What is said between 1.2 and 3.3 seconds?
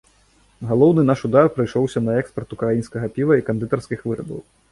удар прыйшоўся на экспарт украінскага